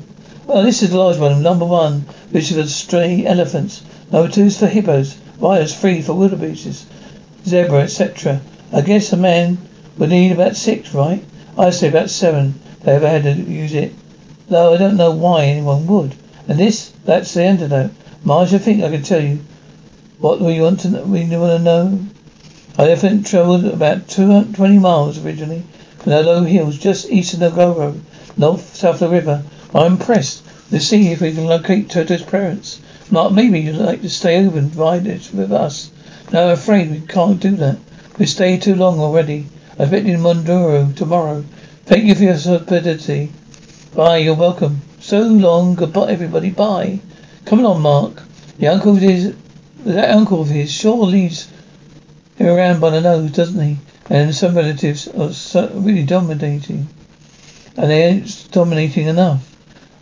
Well, 0.46 0.62
this 0.62 0.82
is 0.82 0.90
the 0.90 0.98
large 0.98 1.18
one, 1.18 1.42
number 1.42 1.66
one, 1.66 2.06
which 2.30 2.50
is 2.50 2.56
for 2.56 2.66
stray 2.66 3.26
elephants. 3.26 3.82
Number 4.10 4.32
two 4.32 4.44
is 4.44 4.58
for 4.58 4.66
hippos. 4.66 5.16
Riders 5.38 5.74
three 5.74 6.02
for 6.02 6.14
wildebeestes, 6.14 6.86
zebra, 7.46 7.82
etc. 7.82 8.40
I 8.72 8.80
guess 8.80 9.12
a 9.12 9.16
man 9.16 9.58
would 9.98 10.10
need 10.10 10.32
about 10.32 10.56
six, 10.56 10.94
right? 10.94 11.22
I'd 11.58 11.74
say 11.74 11.88
about 11.88 12.10
seven. 12.10 12.54
They 12.82 12.92
ever 12.92 13.08
had 13.08 13.24
to 13.24 13.32
use 13.32 13.74
it. 13.74 13.92
Though 14.48 14.74
I 14.74 14.78
don't 14.78 14.96
know 14.96 15.12
why 15.12 15.44
anyone 15.44 15.86
would. 15.86 16.14
And 16.48 16.58
this, 16.58 16.92
that's 17.04 17.34
the 17.34 17.44
antidote. 17.44 17.92
Marsh, 18.24 18.52
I 18.54 18.58
think 18.58 18.82
I 18.82 18.90
can 18.90 19.02
tell 19.02 19.22
you. 19.22 19.40
What 20.18 20.38
do 20.38 20.48
you 20.48 20.62
want 20.62 20.80
to 20.80 20.90
know? 20.90 21.02
We 21.02 21.24
want 21.36 21.58
to 21.58 21.58
know? 21.58 21.98
I 22.78 22.84
elephant 22.84 23.26
travelled 23.26 23.66
about 23.66 24.08
220 24.08 24.78
miles 24.78 25.24
originally 25.24 25.62
from 25.98 26.12
the 26.12 26.22
low 26.22 26.44
hills 26.44 26.78
just 26.78 27.10
east 27.10 27.34
of 27.34 27.40
the 27.40 27.50
Go 27.50 27.74
Road, 27.74 28.00
north 28.36 28.76
south 28.76 29.02
of 29.02 29.10
the 29.10 29.16
river. 29.16 29.42
I'm 29.74 29.92
impressed. 29.92 30.42
Let's 30.70 30.86
see 30.86 31.10
if 31.12 31.20
we 31.20 31.32
can 31.32 31.46
locate 31.46 31.88
Toto's 31.90 32.22
parents. 32.22 32.80
Mark, 33.10 33.32
maybe 33.32 33.60
you'd 33.60 33.76
like 33.76 34.02
to 34.02 34.08
stay 34.08 34.44
over 34.44 34.58
and 34.58 34.74
ride 34.76 35.06
it 35.06 35.30
with 35.34 35.52
us. 35.52 35.90
No, 36.32 36.46
I'm 36.46 36.52
afraid 36.52 36.90
we 36.90 37.00
can't 37.00 37.40
do 37.40 37.56
that. 37.56 37.78
We've 38.18 38.28
stayed 38.28 38.62
too 38.62 38.76
long 38.76 39.00
already. 39.00 39.46
I 39.78 39.86
bet 39.86 40.06
in 40.06 40.20
Monduro 40.20 40.94
tomorrow. 40.94 41.44
Thank 41.86 42.04
you 42.04 42.14
for 42.14 42.22
your 42.22 42.34
hospitality. 42.34 43.32
Bye, 43.94 44.18
you're 44.18 44.34
welcome. 44.34 44.82
So 45.00 45.22
long, 45.22 45.74
goodbye 45.74 46.12
everybody, 46.12 46.50
bye. 46.50 47.00
Come 47.46 47.60
along, 47.60 47.82
Mark. 47.82 48.22
The 48.58 48.68
uncle 48.68 48.92
of 48.92 49.00
his, 49.00 49.34
that 49.84 50.10
uncle 50.10 50.42
of 50.42 50.48
his 50.48 50.70
sure 50.70 51.06
leads 51.06 51.48
him 52.36 52.46
around 52.46 52.80
by 52.80 52.90
the 52.90 53.00
nose, 53.00 53.32
doesn't 53.32 53.60
he? 53.60 53.78
And 54.08 54.34
some 54.34 54.54
relatives 54.54 55.08
are 55.08 55.32
so 55.32 55.68
really 55.74 56.04
dominating. 56.04 56.88
And 57.76 57.90
they 57.90 58.04
ain't 58.04 58.48
dominating 58.50 59.06
enough. 59.06 59.46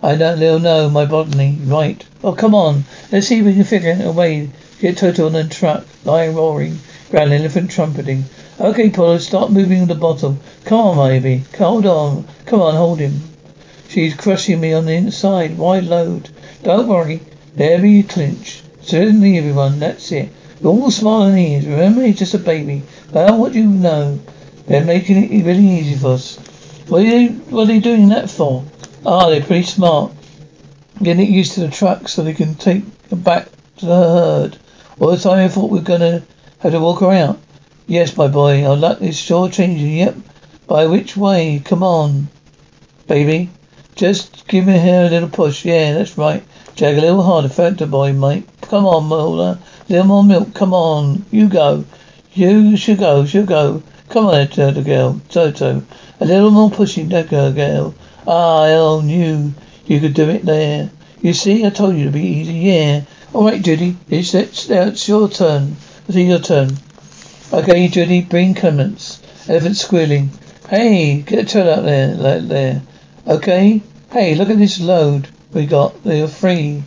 I 0.03 0.15
don't 0.15 0.39
they'll 0.39 0.59
know 0.59 0.89
my 0.89 1.07
botany. 1.07 1.59
Right. 1.65 2.05
Oh, 2.23 2.33
come 2.33 2.55
on. 2.55 2.85
Let's 3.11 3.27
see 3.27 3.41
if 3.41 3.45
we 3.45 3.55
can 3.55 3.65
figure 3.65 3.93
out 3.93 4.05
a 4.05 4.13
way 4.13 4.47
to 4.47 4.81
get 4.81 4.99
Toto 4.99 5.27
on 5.27 5.33
the 5.33 5.45
truck, 5.45 5.87
lying 6.05 6.35
roaring 6.35 6.79
Brown 7.11 7.33
elephant 7.33 7.71
trumpeting. 7.71 8.25
Okay, 8.61 8.91
Polo, 8.91 9.17
start 9.17 9.51
moving 9.51 9.87
the 9.87 9.95
bottle. 9.95 10.37
Come 10.67 10.79
on, 10.79 11.09
baby. 11.09 11.43
Hold 11.57 11.87
on. 11.87 12.27
Come 12.45 12.61
on, 12.61 12.75
hold 12.75 12.99
him. 12.99 13.23
She's 13.89 14.15
crushing 14.15 14.61
me 14.61 14.75
on 14.75 14.85
the 14.85 14.93
inside. 14.93 15.57
Wide 15.57 15.85
load. 15.85 16.29
Don't 16.63 16.87
worry. 16.87 17.21
There 17.55 17.81
be 17.81 18.03
clinch. 18.03 18.63
Certainly, 18.83 19.39
everyone. 19.39 19.79
That's 19.79 20.13
it. 20.13 20.29
All 20.63 20.91
smiling 20.91 21.39
ears. 21.39 21.67
Remember, 21.67 22.03
he's 22.03 22.19
just 22.19 22.35
a 22.35 22.39
baby. 22.39 22.83
Well, 23.11 23.39
what 23.39 23.55
do 23.55 23.61
you 23.61 23.69
know? 23.69 24.19
They're 24.67 24.85
making 24.85 25.33
it 25.33 25.47
really 25.47 25.67
easy 25.67 25.95
for 25.95 26.13
us. 26.13 26.39
What 26.89 27.03
are 27.03 27.05
you, 27.05 27.29
what 27.51 27.65
are 27.65 27.67
they 27.67 27.81
doing 27.81 28.09
that 28.09 28.31
for? 28.31 28.65
Ah, 29.05 29.29
they're 29.29 29.43
pretty 29.43 29.65
smart. 29.65 30.11
Getting 31.03 31.31
used 31.31 31.53
to 31.53 31.61
the 31.61 31.69
truck 31.69 32.09
so 32.09 32.23
they 32.23 32.33
can 32.33 32.55
take 32.55 32.83
it 33.11 33.23
back 33.23 33.49
to 33.77 33.87
the 33.87 33.95
herd. 33.95 34.59
All 34.99 35.11
the 35.11 35.19
time 35.19 35.45
I 35.45 35.49
thought 35.49 35.71
we 35.71 35.81
were 35.81 35.85
gonna 35.85 36.23
have 36.61 36.73
to 36.73 36.81
walk 36.81 37.03
around. 37.03 37.39
Yes, 37.87 38.17
my 38.17 38.29
boy, 38.29 38.65
our 38.65 38.75
luck 38.75 39.03
is 39.03 39.19
sure 39.19 39.51
changing. 39.51 39.99
Yep. 39.99 40.17
By 40.67 40.87
which 40.87 41.15
way? 41.15 41.61
Come 41.63 41.83
on, 41.83 42.29
baby. 43.07 43.51
Just 43.95 44.49
give 44.49 44.67
me 44.67 44.79
here 44.79 45.03
a 45.03 45.11
little 45.11 45.29
push. 45.29 45.67
Yeah, 45.67 45.93
that's 45.93 46.17
right. 46.17 46.43
Jag 46.75 46.97
a 46.97 47.01
little 47.03 47.23
harder. 47.23 47.51
Factor 47.51 47.87
boy, 47.87 48.15
mate. 48.15 48.49
Come 48.63 48.87
on, 48.87 49.05
Mola. 49.05 49.59
A 49.89 49.93
little 49.93 50.07
more 50.07 50.25
milk. 50.25 50.55
Come 50.55 50.73
on. 50.73 51.27
You 51.31 51.49
go. 51.49 51.85
You 52.33 52.77
should 52.79 52.99
go. 52.99 53.27
Should 53.27 53.47
go. 53.47 53.83
Come 54.11 54.27
on, 54.27 54.49
there, 54.55 54.73
the 54.73 54.83
girl. 54.83 55.21
Toto. 55.29 55.83
A 56.21 56.25
little 56.25 56.51
more 56.51 56.71
pushing, 56.71 57.11
that 57.11 57.29
girl. 57.29 57.95
Ah, 58.27 58.63
I 58.63 58.73
all 58.73 59.03
knew 59.03 59.53
you 59.87 60.01
could 60.01 60.15
do 60.15 60.29
it 60.31 60.45
there. 60.45 60.91
You 61.21 61.35
see, 61.35 61.67
I 61.67 61.71
told 61.71 61.97
you 61.97 62.05
to 62.05 62.11
be 62.11 62.23
easy. 62.23 62.55
Yeah. 62.55 63.03
All 63.35 63.45
right, 63.45 63.61
Judy. 63.61 63.97
It's, 64.09 64.35
it's, 64.35 64.71
it's 64.71 65.09
your 65.09 65.29
turn. 65.29 65.77
It's 66.07 66.17
your 66.17 66.39
turn. 66.39 66.71
Okay, 67.53 67.89
Judy. 67.89 68.23
Bring 68.23 68.55
Clements. 68.55 69.21
Elephant 69.49 69.77
squealing. 69.77 70.31
Hey, 70.71 71.23
get 71.23 71.41
a 71.41 71.45
turn 71.45 71.67
out 71.67 71.85
there, 71.85 72.15
like 72.15 72.49
there. 72.49 72.83
Okay? 73.27 73.83
Hey, 74.11 74.35
look 74.35 74.49
at 74.49 74.59
this 74.59 74.81
load 74.81 75.29
we 75.53 75.67
got. 75.67 76.03
They're 76.03 76.29
free. 76.29 76.83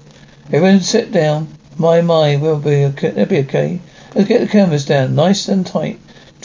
Everyone 0.48 0.82
sit 0.82 1.12
down. 1.12 1.50
My, 1.78 2.02
my, 2.02 2.38
we'll 2.38 2.60
be 2.60 2.86
okay. 2.86 3.12
They'll 3.12 3.26
be 3.26 3.40
okay. 3.40 3.80
Let's 4.16 4.28
get 4.28 4.42
the 4.42 4.48
canvas 4.48 4.86
down. 4.86 5.16
Nice 5.16 5.48
and 5.48 5.66
tight. 5.66 6.00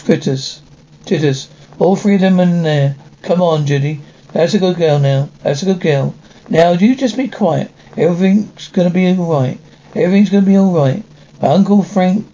Critters. 0.05 0.61
Jitters. 1.07 1.49
All 1.79 1.97
three 1.97 2.17
of 2.17 2.21
them 2.21 2.41
in 2.41 2.63
there. 2.63 2.97
Uh, 2.99 3.27
come 3.27 3.41
on, 3.41 3.65
Judy. 3.67 4.01
That's 4.33 4.55
a 4.55 4.59
good 4.59 4.77
girl 4.77 4.99
now. 4.99 5.29
That's 5.43 5.63
a 5.63 5.67
good 5.67 5.81
girl. 5.81 6.15
Now, 6.49 6.73
you 6.73 6.95
just 6.95 7.17
be 7.17 7.29
quiet. 7.29 7.71
Everything's 7.97 8.69
gonna 8.69 8.91
be 8.91 9.07
alright. 9.07 9.59
Everything's 9.95 10.31
gonna 10.31 10.45
be 10.45 10.59
alright. 10.59 11.03
My 11.41 11.49
Uncle 11.49 11.83
Frank, 11.83 12.27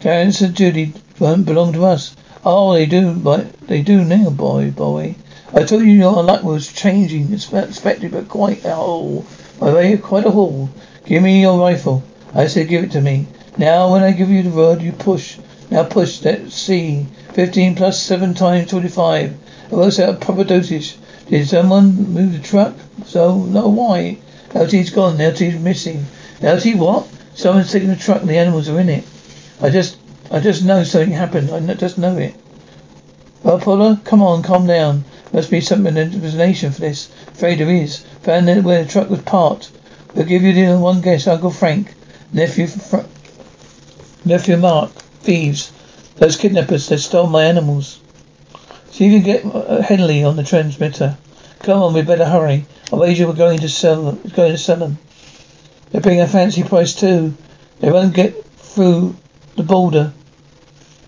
Clarence 0.00 0.40
and 0.40 0.54
Judy 0.54 0.92
don't 1.18 1.44
belong 1.44 1.72
to 1.72 1.84
us. 1.84 2.14
Oh, 2.44 2.72
they 2.72 2.86
do, 2.86 3.14
but 3.14 3.52
they 3.68 3.82
do 3.82 4.04
now, 4.04 4.30
boy, 4.30 4.70
boy. 4.70 5.16
I 5.52 5.64
told 5.64 5.82
you 5.82 5.92
your 5.92 6.22
luck 6.22 6.42
was 6.42 6.72
changing. 6.72 7.32
It's 7.32 7.52
expected, 7.52 8.12
but 8.12 8.28
quite 8.28 8.64
a. 8.64 9.22
By 9.58 9.70
the 9.70 9.76
way, 9.76 9.96
quite 9.96 10.26
a 10.26 10.30
haul. 10.30 10.68
Give 11.06 11.22
me 11.22 11.40
your 11.40 11.58
rifle. 11.58 12.02
I 12.34 12.48
said 12.48 12.68
give 12.68 12.84
it 12.84 12.92
to 12.92 13.00
me. 13.00 13.26
Now, 13.56 13.92
when 13.92 14.02
I 14.02 14.12
give 14.12 14.30
you 14.30 14.42
the 14.42 14.50
word, 14.50 14.82
you 14.82 14.92
push. 14.92 15.38
Now 15.70 15.84
push. 15.84 16.22
Let's 16.22 16.54
see. 16.54 17.06
15 17.34 17.74
plus 17.74 18.00
7 18.00 18.34
times 18.34 18.70
25. 18.70 19.34
It 19.70 19.74
works 19.74 19.98
out 19.98 20.14
a 20.14 20.16
proper 20.16 20.44
dosage. 20.44 20.96
Did 21.28 21.48
someone 21.48 22.12
move 22.12 22.32
the 22.32 22.38
truck? 22.38 22.74
So, 23.06 23.38
no, 23.38 23.68
why? 23.68 24.18
LT's 24.54 24.90
gone. 24.90 25.20
LT's 25.20 25.58
missing. 25.58 26.06
LT 26.40 26.76
what? 26.76 27.08
Someone's 27.34 27.72
taken 27.72 27.88
the 27.88 27.96
truck 27.96 28.20
and 28.20 28.30
the 28.30 28.38
animals 28.38 28.68
are 28.68 28.78
in 28.78 28.88
it. 28.88 29.04
I 29.60 29.70
just, 29.70 29.96
I 30.30 30.38
just 30.40 30.64
know 30.64 30.84
something 30.84 31.10
happened. 31.10 31.50
I 31.50 31.74
just 31.74 31.98
know 31.98 32.16
it. 32.16 32.34
Well, 33.42 33.58
Paula, 33.58 34.00
come 34.04 34.22
on, 34.22 34.42
calm 34.42 34.66
down. 34.66 35.04
Must 35.32 35.50
be 35.50 35.60
something 35.60 35.94
some 35.94 36.22
explanation 36.22 36.70
for 36.70 36.82
this. 36.82 37.10
Afraid 37.26 37.58
there 37.58 37.68
is. 37.68 37.98
Found 38.22 38.48
it 38.48 38.62
where 38.62 38.84
the 38.84 38.90
truck 38.90 39.10
was 39.10 39.22
parked. 39.22 39.70
We'll 40.14 40.24
give 40.24 40.42
you 40.42 40.54
the 40.54 40.78
one 40.78 41.00
guess, 41.00 41.26
Uncle 41.26 41.50
Frank. 41.50 41.92
Nephew 42.32 42.68
Fr- 42.68 43.08
Nephew 44.24 44.56
Mark. 44.56 44.92
Thieves. 45.22 45.72
Those 46.16 46.36
kidnappers, 46.36 46.88
they 46.88 46.96
stole 46.96 47.26
my 47.26 47.44
animals. 47.44 48.00
See 48.90 49.06
if 49.06 49.12
you 49.12 49.20
get 49.20 49.44
uh, 49.44 49.82
Hedley 49.82 50.22
on 50.22 50.36
the 50.36 50.44
transmitter. 50.44 51.16
Come 51.60 51.82
on, 51.82 51.94
we 51.94 52.02
better 52.02 52.24
hurry. 52.24 52.66
I 52.92 52.96
wager 52.96 53.26
we're 53.26 53.34
going 53.34 53.58
to 53.60 53.68
sell 53.68 54.12
them. 54.12 54.30
Going 54.34 54.52
to 54.52 54.58
sell 54.58 54.76
them. 54.76 54.98
They're 55.90 56.00
paying 56.00 56.20
a 56.20 56.28
fancy 56.28 56.62
price 56.62 56.94
too. 56.94 57.34
They 57.80 57.90
won't 57.90 58.14
get 58.14 58.44
through 58.44 59.16
the 59.56 59.62
border. 59.62 60.12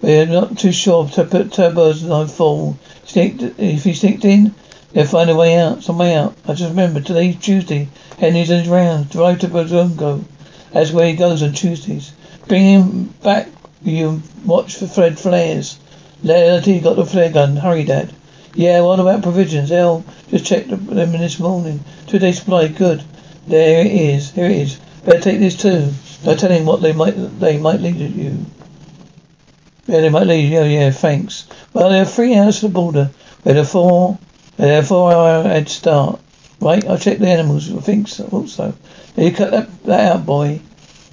We're 0.01 0.27
not 0.27 0.59
too 0.59 0.73
sure. 0.73 1.09
to 1.11 1.25
put 1.25 1.51
turbos 1.51 2.11
on 2.11 2.29
full. 2.29 2.79
Sneaked, 3.05 3.43
if 3.59 3.85
he 3.85 3.95
sneaked 3.95 4.25
in, 4.25 4.55
they'll 4.93 5.07
find 5.07 5.31
a 5.31 5.37
way 5.37 5.57
out, 5.59 5.83
some 5.83 5.99
way 5.99 6.15
out. 6.15 6.35
I 6.47 6.55
just 6.55 6.71
remember 6.71 7.01
today's 7.01 7.37
Tuesday. 7.37 7.89
His 8.19 8.69
round. 8.69 9.11
Drive 9.11 9.41
to 9.41 9.49
Bozongo. 9.49 10.25
That's 10.73 10.91
where 10.91 11.07
he 11.07 11.15
goes 11.15 11.43
on 11.43 11.53
Tuesdays. 11.53 12.13
Bring 12.49 12.65
him 12.65 13.05
back. 13.23 13.49
You 13.87 14.21
watch 14.45 14.75
for 14.75 14.88
Fred 14.88 15.16
flares. 15.16 15.78
Let 16.25 16.66
he 16.66 16.81
got 16.81 16.97
the 16.97 17.07
flare 17.07 17.31
gun. 17.31 17.55
Hurry, 17.55 17.85
Dad. 17.85 18.12
Yeah, 18.52 18.81
what 18.81 18.99
about 18.99 19.23
provisions? 19.23 19.71
El 19.71 20.05
just 20.28 20.45
checked 20.45 20.71
them 20.71 21.12
this 21.12 21.38
morning. 21.38 21.85
Two 22.09 22.19
days 22.19 22.40
supply. 22.40 22.66
Good. 22.66 23.05
There 23.47 23.87
it 23.87 23.93
is. 23.93 24.33
Here 24.33 24.47
it 24.47 24.57
is. 24.57 24.81
Better 25.05 25.21
take 25.21 25.38
this 25.38 25.57
too. 25.57 25.93
Don't 26.25 26.37
tell 26.37 26.50
him 26.50 26.66
what 26.66 26.83
they 26.83 26.93
might 26.93 27.14
they 27.38 27.59
might 27.59 27.78
lead 27.78 28.02
at 28.02 28.11
you. 28.11 28.45
Yeah, 29.87 30.00
they 30.00 30.09
might 30.09 30.26
lead 30.26 30.50
you. 30.50 30.59
Oh, 30.59 30.64
yeah, 30.64 30.90
thanks. 30.90 31.47
Well, 31.73 31.90
there 31.90 32.02
are 32.02 32.07
three 32.07 32.35
hours 32.35 32.59
to 32.59 32.66
the 32.66 32.75
border. 32.75 33.11
We're 33.45 33.64
four, 33.64 34.19
a 34.59 34.83
four 34.83 35.12
hour 35.12 35.45
head 35.45 35.69
start. 35.69 36.19
Right, 36.61 36.85
I'll 36.88 36.99
check 36.99 37.19
the 37.19 37.28
animals. 37.28 37.73
I 37.73 37.78
think 37.78 38.09
so, 38.09 38.26
also. 38.33 38.75
You 39.16 39.31
cut 39.31 39.52
that, 39.52 39.85
that 39.85 40.12
out, 40.12 40.26
boy. 40.26 40.61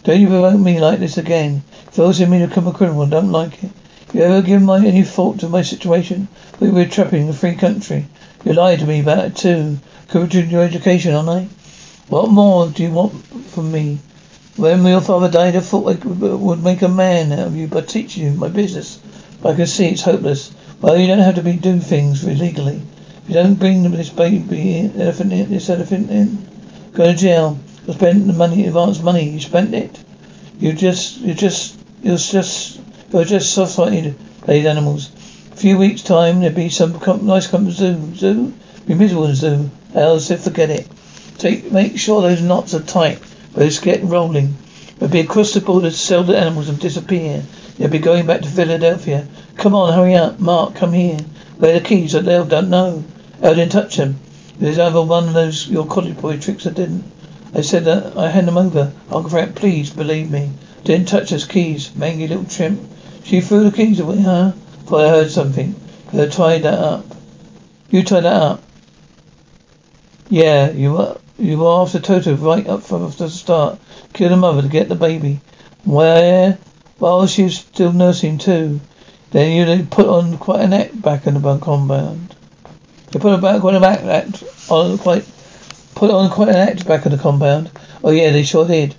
Don't 0.03 0.19
you 0.19 0.27
provoke 0.27 0.59
me 0.59 0.81
like 0.81 0.99
this 0.99 1.17
again. 1.17 1.63
Forcing 1.91 2.29
me 2.29 2.39
to 2.39 2.47
become 2.47 2.67
a 2.67 2.73
criminal. 2.73 3.05
Don't 3.05 3.31
like 3.31 3.63
it. 3.63 3.71
You 4.13 4.21
ever 4.21 4.41
give 4.41 4.61
my 4.61 4.85
any 4.85 5.03
thought 5.03 5.39
to 5.39 5.49
my 5.49 5.61
situation? 5.61 6.27
We 6.59 6.69
were 6.69 6.85
trapping 6.85 7.29
a 7.29 7.33
free 7.33 7.55
country. 7.55 8.05
You 8.43 8.53
lied 8.53 8.79
to 8.79 8.85
me 8.85 8.99
about 8.99 9.25
it 9.25 9.35
too. 9.37 9.79
Covered 10.09 10.33
your 10.33 10.61
education, 10.61 11.15
aren't 11.15 11.29
I? 11.29 11.47
What 12.09 12.29
more 12.29 12.67
do 12.67 12.83
you 12.83 12.91
want 12.91 13.13
from 13.51 13.71
me? 13.71 13.99
When 14.57 14.85
your 14.85 14.99
father 15.01 15.31
died, 15.31 15.55
I 15.55 15.61
thought 15.61 15.87
I 15.87 16.07
uh, 16.07 16.37
would 16.37 16.61
make 16.61 16.81
a 16.81 16.89
man 16.89 17.31
out 17.31 17.47
of 17.47 17.55
you 17.55 17.67
by 17.67 17.81
teaching 17.81 18.25
you 18.25 18.31
my 18.33 18.49
business. 18.49 18.99
But 19.41 19.53
I 19.53 19.55
can 19.55 19.67
see 19.67 19.87
it's 19.87 20.01
hopeless. 20.01 20.53
Well, 20.81 20.97
you 20.97 21.07
don't 21.07 21.19
have 21.19 21.35
to 21.35 21.41
be 21.43 21.53
doing 21.53 21.79
things 21.79 22.23
illegally. 22.25 22.81
If 23.23 23.29
you 23.29 23.35
don't 23.35 23.55
bring 23.55 23.89
this 23.89 24.09
baby 24.09 24.79
in, 24.79 25.01
elephant 25.01 25.31
in, 25.31 25.49
this 25.49 25.69
elephant 25.69 26.11
in, 26.11 26.45
go 26.93 27.05
to 27.05 27.15
jail. 27.15 27.57
You 27.85 27.93
spent 27.93 28.27
the 28.27 28.33
money, 28.33 28.65
advance 28.65 29.01
money. 29.01 29.29
You 29.29 29.39
spent 29.39 29.73
it. 29.73 29.99
You 30.59 30.71
just, 30.73 31.17
you 31.17 31.33
just, 31.33 31.77
you're 32.01 32.17
just, 32.17 32.79
you're 33.11 33.25
just 33.25 33.53
soft-hearted, 33.53 34.15
these 34.47 34.65
animals. 34.65 35.11
A 35.51 35.55
few 35.55 35.77
weeks' 35.77 36.01
time, 36.01 36.39
there'll 36.39 36.55
be 36.55 36.69
some 36.69 36.99
com- 36.99 37.25
nice 37.25 37.47
come 37.47 37.69
zoo. 37.71 38.15
Zoo? 38.15 38.53
Be 38.85 38.93
miserable 38.93 39.25
in 39.25 39.35
zoo. 39.35 39.69
Else, 39.93 40.31
if 40.31 40.43
forget 40.45 40.69
it. 40.69 40.87
Take, 41.37 41.71
make 41.71 41.99
sure 41.99 42.21
those 42.21 42.41
knots 42.41 42.73
are 42.73 42.81
tight. 42.81 43.19
But 43.53 43.63
it's 43.63 43.79
getting 43.79 44.09
rolling. 44.09 44.55
We'll 44.99 45.09
be 45.09 45.19
across 45.19 45.53
the 45.53 45.59
border 45.59 45.89
to 45.89 45.95
sell 45.95 46.23
the 46.23 46.37
animals 46.37 46.69
and 46.69 46.79
disappear. 46.79 47.43
They'll 47.77 47.89
be 47.89 47.99
going 47.99 48.25
back 48.25 48.41
to 48.41 48.47
Philadelphia. 48.47 49.27
Come 49.57 49.75
on, 49.75 49.93
hurry 49.93 50.15
up. 50.15 50.39
Mark, 50.39 50.75
come 50.75 50.93
here. 50.93 51.19
Where 51.57 51.77
the 51.77 51.85
keys? 51.85 52.13
They'll 52.13 52.45
don't 52.45 52.69
know. 52.69 53.03
I 53.41 53.53
didn't 53.53 53.73
touch 53.73 53.97
them. 53.97 54.19
There's 54.57 54.79
either 54.79 55.01
one 55.01 55.27
of 55.27 55.33
those 55.33 55.67
your 55.67 55.85
cottage 55.85 56.17
boy 56.17 56.39
tricks 56.39 56.65
I 56.65 56.69
didn't. 56.69 57.03
I 57.55 57.61
said 57.61 57.85
that 57.85 58.17
I 58.17 58.29
hand 58.29 58.47
them 58.47 58.57
over. 58.57 58.91
Uncle 59.11 59.29
Frank, 59.29 59.55
please 59.55 59.91
believe 59.91 60.31
me. 60.31 60.51
Didn't 60.83 61.07
touch 61.07 61.29
those 61.29 61.45
keys. 61.45 61.95
Mangy 61.95 62.27
little 62.27 62.45
trimp. 62.45 62.81
She 63.23 63.41
threw 63.41 63.69
the 63.69 63.75
keys 63.75 63.99
away, 63.99 64.21
huh? 64.21 64.53
Thought 64.85 65.05
I 65.05 65.09
heard 65.09 65.31
something. 65.31 65.75
Could 66.09 66.19
I 66.19 66.29
tied 66.29 66.63
that 66.63 66.79
up. 66.79 67.05
You 67.89 68.03
tied 68.03 68.23
that 68.23 68.33
up. 68.33 68.63
Yeah, 70.29 70.71
you 70.71 70.93
were. 70.93 71.17
You 71.37 71.57
were 71.57 71.81
after 71.81 71.99
Toto 71.99 72.35
right 72.35 72.67
up 72.67 72.83
from 72.83 73.09
the 73.11 73.29
start. 73.29 73.79
Kill 74.13 74.29
the 74.29 74.37
mother 74.37 74.61
to 74.61 74.67
get 74.67 74.89
the 74.89 74.95
baby. 74.95 75.39
Where? 75.83 76.57
While 76.97 77.27
she 77.27 77.43
was 77.43 77.57
still 77.57 77.93
nursing 77.93 78.37
too. 78.37 78.79
Then 79.31 79.51
you 79.51 79.85
put 79.85 80.05
on 80.05 80.37
quite 80.37 80.61
an 80.61 80.73
act 80.73 81.01
back 81.01 81.25
in 81.27 81.33
the 81.33 81.57
compound. 81.59 82.35
You 83.13 83.19
put 83.19 83.33
a 83.33 83.37
back 83.37 83.61
quite 83.61 83.75
an 83.75 83.83
act 83.83 84.43
on 84.69 84.97
quite 84.97 85.25
put 86.03 86.11
on 86.11 86.29
quite 86.29 86.49
an 86.49 86.55
act 86.55 86.85
back 86.85 87.05
in 87.05 87.13
the 87.13 87.17
compound. 87.17 87.71
Oh 88.03 88.11
yeah, 88.11 88.31
they 88.31 88.43
sure 88.43 88.67
did. 88.67 88.93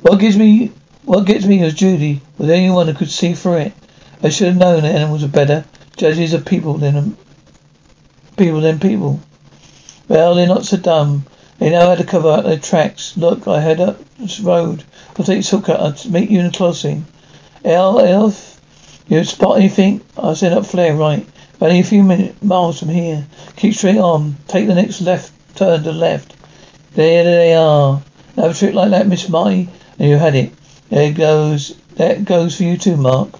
What 0.00 0.20
gives 0.20 0.36
me 0.36 0.70
what 1.02 1.26
gets 1.26 1.44
me 1.44 1.60
is 1.60 1.74
Judy 1.74 2.20
was 2.38 2.46
the 2.46 2.54
only 2.54 2.70
one 2.70 2.86
who 2.86 2.94
could 2.94 3.10
see 3.10 3.34
through 3.34 3.56
it. 3.56 3.72
I 4.22 4.28
should 4.28 4.46
have 4.46 4.56
known 4.56 4.84
that 4.84 4.94
animals 4.94 5.24
are 5.24 5.28
better. 5.28 5.64
Judges 5.96 6.32
are 6.32 6.40
people 6.40 6.74
than 6.74 7.16
people 8.36 8.60
than 8.60 8.78
people. 8.78 9.18
Well, 10.06 10.36
they're 10.36 10.46
not 10.46 10.64
so 10.64 10.76
dumb. 10.76 11.26
They 11.58 11.70
know 11.70 11.88
how 11.88 11.96
to 11.96 12.04
cover 12.04 12.28
up 12.28 12.44
their 12.44 12.60
tracks. 12.60 13.16
Look, 13.16 13.48
I 13.48 13.58
head 13.58 13.80
up 13.80 13.98
this 14.16 14.38
road. 14.38 14.84
I'll 15.18 15.24
take 15.24 15.42
shortcut. 15.42 15.80
I'll 15.80 16.12
meet 16.12 16.30
you 16.30 16.38
in 16.38 16.46
the 16.46 16.56
crossing. 16.56 17.06
El, 17.64 17.98
Elf, 17.98 18.60
you 19.08 19.24
spot 19.24 19.58
anything? 19.58 20.00
I 20.16 20.34
set 20.34 20.52
up 20.52 20.64
flare 20.64 20.94
right. 20.94 21.26
Only 21.60 21.80
a 21.80 21.82
few 21.82 22.04
minutes, 22.04 22.40
miles 22.40 22.78
from 22.78 22.90
here. 22.90 23.26
Keep 23.56 23.74
straight 23.74 23.98
on. 23.98 24.36
Take 24.46 24.68
the 24.68 24.76
next 24.76 25.00
left 25.00 25.33
turn 25.54 25.78
to 25.78 25.84
the 25.84 25.92
left. 25.92 26.34
There 26.94 27.24
they 27.24 27.54
are. 27.54 28.02
Have 28.36 28.50
a 28.50 28.54
trick 28.54 28.74
like 28.74 28.90
that, 28.90 29.06
Miss 29.06 29.28
Marty, 29.28 29.68
and 29.98 30.08
you 30.08 30.16
had 30.16 30.34
it. 30.34 30.52
There 30.90 31.12
goes. 31.12 31.76
That 31.96 32.24
goes 32.24 32.56
for 32.56 32.64
you 32.64 32.76
too, 32.76 32.96
Mark. 32.96 33.30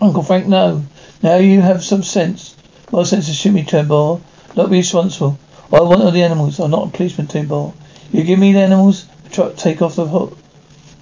Uncle 0.00 0.22
Frank, 0.22 0.46
no. 0.46 0.84
Now 1.22 1.36
you 1.36 1.60
have 1.60 1.84
some 1.84 2.02
sense. 2.02 2.56
What 2.90 3.06
sense 3.06 3.28
of 3.28 3.34
shimmy, 3.34 3.64
Turnbull? 3.64 4.20
Not 4.56 4.70
be 4.70 4.78
responsible. 4.78 5.38
All 5.70 5.92
I 5.92 5.96
want 5.96 6.14
the 6.14 6.22
animals. 6.22 6.60
I'm 6.60 6.70
not 6.70 6.88
a 6.88 6.90
policeman, 6.90 7.26
Turnbull. 7.26 7.74
You 8.12 8.22
give 8.22 8.38
me 8.38 8.52
the 8.52 8.60
animals, 8.60 9.06
truck 9.32 9.56
take 9.56 9.82
off 9.82 9.96
the 9.96 10.06
hook. 10.06 10.36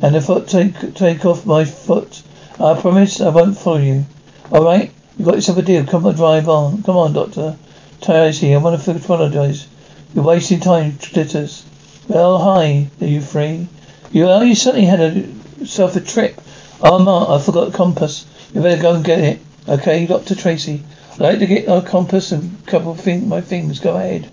And 0.00 0.14
the 0.14 0.20
foot 0.20 0.48
take 0.48 0.94
take 0.94 1.24
off 1.24 1.44
my 1.44 1.64
foot. 1.64 2.22
I 2.60 2.80
promise 2.80 3.20
I 3.20 3.28
won't 3.28 3.58
follow 3.58 3.78
you. 3.78 4.06
Alright? 4.50 4.92
You 5.18 5.24
got 5.24 5.34
yourself 5.34 5.58
a 5.58 5.62
deal. 5.62 5.84
Come 5.86 6.06
on, 6.06 6.14
drive 6.14 6.48
on. 6.48 6.82
Come 6.82 6.96
on, 6.96 7.12
Doctor. 7.12 7.56
Tracy, 8.00 8.54
I 8.54 8.58
want 8.58 8.80
to 8.80 8.90
apologize. 8.90 9.66
You're 10.14 10.24
wasting 10.24 10.60
time, 10.60 10.98
Titters. 10.98 11.64
Well, 12.06 12.38
hi. 12.38 12.88
Are 13.00 13.06
you 13.06 13.22
free? 13.22 13.66
You, 14.10 14.28
oh, 14.28 14.42
you 14.42 14.54
certainly 14.54 14.84
had 14.84 15.00
a, 15.00 15.10
yourself 15.58 15.96
a 15.96 16.00
trip. 16.00 16.38
Oh, 16.82 16.98
Mark, 16.98 17.30
I 17.30 17.42
forgot 17.42 17.72
the 17.72 17.76
compass. 17.78 18.26
You 18.52 18.60
better 18.60 18.82
go 18.82 18.94
and 18.94 19.02
get 19.02 19.20
it. 19.20 19.40
Okay, 19.66 20.04
Dr. 20.04 20.34
Tracy. 20.34 20.82
I'd 21.14 21.20
like 21.20 21.38
to 21.38 21.46
get 21.46 21.66
a 21.66 21.80
compass 21.80 22.30
and 22.30 22.58
a 22.62 22.70
couple 22.70 22.92
of 22.92 23.26
my 23.26 23.40
things. 23.40 23.80
Go 23.80 23.96
ahead. 23.96 24.30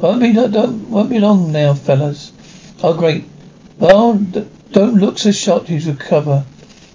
Won't 0.00 0.20
be, 0.20 0.32
don't, 0.32 0.90
won't 0.90 1.10
be 1.10 1.20
long 1.20 1.52
now, 1.52 1.74
fellas. 1.74 2.32
Oh, 2.82 2.94
great. 2.94 3.24
Oh, 3.80 4.14
well, 4.14 4.44
don't 4.72 4.96
look 4.96 5.18
so 5.18 5.30
shocked 5.30 5.68
he's 5.68 5.86
recover. 5.86 6.44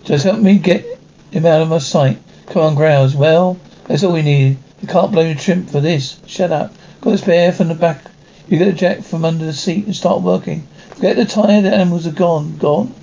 Just 0.03 0.25
help 0.25 0.41
me 0.41 0.57
get 0.57 0.85
him 1.31 1.45
out 1.45 1.61
of 1.61 1.69
my 1.69 1.77
sight. 1.77 2.17
Come 2.47 2.63
on, 2.63 2.75
Growls. 2.75 3.15
Well, 3.15 3.57
that's 3.85 4.03
all 4.03 4.11
we 4.11 4.23
need. 4.23 4.57
You 4.81 4.89
can't 4.89 5.13
blame 5.13 5.33
the 5.33 5.41
chimp 5.41 5.69
for 5.69 5.79
this. 5.79 6.19
Shut 6.27 6.51
up. 6.51 6.73
Got 6.99 7.13
a 7.13 7.17
spare 7.17 7.53
from 7.53 7.69
the 7.69 7.75
back. 7.75 8.01
You 8.47 8.57
get 8.57 8.67
a 8.67 8.73
jack 8.73 9.01
from 9.01 9.25
under 9.25 9.45
the 9.45 9.53
seat 9.53 9.85
and 9.85 9.95
start 9.95 10.21
working. 10.21 10.67
Forget 10.89 11.15
the 11.15 11.25
tire, 11.25 11.61
the 11.61 11.73
animals 11.73 12.05
are 12.05 12.11
gone. 12.11 12.57
Gone? 12.57 12.93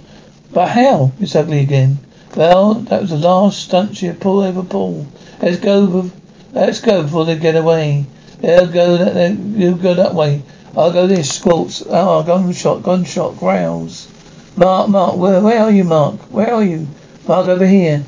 But 0.53 0.69
how? 0.69 1.13
It's 1.19 1.35
ugly 1.35 1.61
again. 1.61 1.99
Well, 2.37 2.75
that 2.75 3.01
was 3.01 3.11
the 3.11 3.19
last 3.19 3.61
stunt 3.61 3.97
she 3.97 4.11
pull 4.13 4.41
over 4.41 4.63
pull. 4.63 5.07
Let's 5.41 5.59
go. 5.59 6.11
Let's 6.53 6.81
go 6.81 7.03
before 7.03 7.25
they 7.25 7.37
get 7.37 7.57
away. 7.57 8.07
They'll 8.41 8.67
go 8.67 8.97
that. 8.99 9.33
You 9.37 9.75
go 9.75 9.95
that 9.95 10.15
way. 10.15 10.43
I'll 10.77 10.93
go 10.93 11.07
this. 11.07 11.33
Squawks. 11.33 11.83
Oh, 11.89 12.23
gunshot. 12.23 12.83
Gunshot. 12.83 13.39
Growls. 13.39 14.09
Mark, 14.57 14.91
Mark, 14.91 15.17
where, 15.17 15.41
where 15.41 15.63
are 15.63 15.71
you, 15.71 15.85
Mark? 15.85 16.21
Where 16.31 16.53
are 16.53 16.63
you? 16.63 16.87
Mark, 17.27 17.49
over 17.49 17.67
here. 17.67 18.05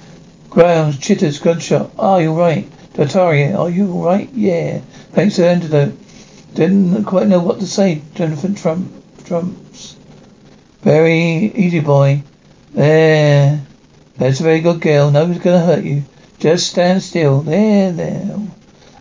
Growls, 0.51 0.99
chitters, 0.99 1.39
gunshot. 1.39 1.91
Ah, 1.99 2.19
you're 2.19 2.35
right. 2.35 2.71
Dotaria, 2.93 3.59
are 3.59 3.71
you 3.71 3.91
all 3.91 4.05
right? 4.05 4.31
Yeah. 4.35 4.81
Thanks 5.13 5.37
for 5.37 5.43
the 5.43 5.49
antidote. 5.49 6.04
Didn't 6.55 7.05
quite 7.05 7.27
know 7.27 7.41
what 7.41 7.59
to 7.61 7.67
say, 7.67 8.03
Jonathan 8.15 8.55
Trump. 8.55 8.93
Trumps. 9.25 9.97
Very 10.83 11.53
easy, 11.55 11.81
boy. 11.81 12.23
There. 12.73 13.61
That's 14.17 14.39
a 14.39 14.45
very 14.45 14.61
good 14.61 14.81
girl. 14.81 15.11
Nobody's 15.11 15.43
to 15.43 15.59
hurt 15.59 15.83
you. 15.83 16.05
Just 16.39 16.71
stand 16.71 17.03
still. 17.03 17.41
There, 17.41 17.91
there. 17.91 18.39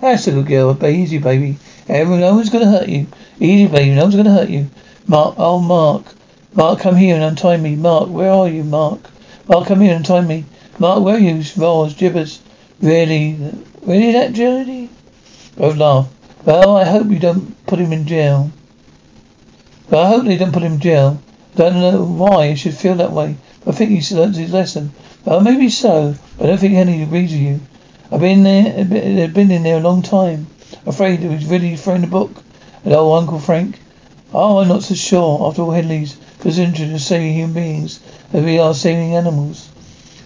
That's 0.01 0.27
a 0.27 0.31
good 0.31 0.47
girl. 0.47 0.85
Easy, 0.85 1.19
baby. 1.19 1.57
Everyone, 1.87 2.21
no 2.21 2.35
one's 2.35 2.49
going 2.49 2.63
to 2.63 2.71
hurt 2.71 2.89
you. 2.89 3.05
Easy, 3.39 3.67
baby. 3.67 3.93
No 3.93 4.03
one's 4.03 4.15
going 4.15 4.25
to 4.25 4.31
hurt 4.31 4.49
you. 4.49 4.69
Mark, 5.05 5.35
oh, 5.37 5.59
Mark. 5.59 6.05
Mark, 6.55 6.79
come 6.79 6.95
here 6.95 7.15
and 7.15 7.23
untie 7.23 7.57
me. 7.57 7.75
Mark, 7.75 8.09
where 8.09 8.31
are 8.31 8.47
you, 8.47 8.63
Mark? 8.63 9.01
Mark, 9.47 9.67
come 9.67 9.81
here 9.81 9.93
and 9.93 10.05
untie 10.05 10.21
me. 10.21 10.45
Mark, 10.79 11.03
where 11.03 11.15
are 11.15 11.19
you? 11.19 11.43
Roars, 11.57 11.93
gibbers. 11.93 12.39
Really? 12.81 13.37
Really 13.81 14.13
that 14.13 14.33
jelly? 14.33 14.89
Both 15.55 15.77
laugh. 15.77 16.12
Well, 16.45 16.75
I 16.75 16.83
hope 16.83 17.09
you 17.09 17.19
don't 17.19 17.65
put 17.67 17.79
him 17.79 17.93
in 17.93 18.05
jail. 18.05 18.51
Well, 19.89 20.03
I 20.03 20.09
hope 20.09 20.25
they 20.25 20.37
don't 20.37 20.51
put 20.51 20.63
him 20.63 20.73
in 20.73 20.79
jail. 20.81 21.21
I 21.53 21.57
don't 21.57 21.79
know 21.79 22.03
why 22.03 22.49
he 22.49 22.55
should 22.55 22.73
feel 22.73 22.95
that 22.95 23.13
way. 23.13 23.37
I 23.65 23.71
think 23.71 23.91
he's 23.91 24.11
learned 24.11 24.35
his 24.35 24.51
lesson. 24.51 24.91
Well, 25.23 25.39
maybe 25.39 25.69
so, 25.69 26.15
but 26.37 26.43
I 26.43 26.47
don't 26.47 26.57
think 26.57 26.73
any 26.73 27.01
agrees 27.01 27.31
with 27.31 27.39
you. 27.39 27.59
I've 28.11 28.19
been 28.19 28.43
there, 28.43 28.83
they've 28.83 29.33
been 29.33 29.51
in 29.51 29.63
there 29.63 29.77
a 29.77 29.81
long 29.81 30.01
time. 30.01 30.47
Afraid 30.85 31.21
he 31.21 31.29
was 31.29 31.45
really 31.45 31.77
throwing 31.77 32.01
the 32.01 32.07
book 32.07 32.31
at 32.85 32.91
old 32.91 33.19
Uncle 33.19 33.39
Frank. 33.39 33.79
Oh, 34.33 34.57
I'm 34.57 34.67
not 34.67 34.83
so 34.83 34.95
sure. 34.95 35.47
After 35.47 35.61
all, 35.61 35.71
Hedley's 35.71 36.15
position 36.39 36.91
is 36.91 37.05
saving 37.05 37.35
human 37.35 37.53
beings 37.53 38.01
as 38.33 38.43
we 38.43 38.59
are 38.59 38.73
saving 38.73 39.15
animals. 39.15 39.69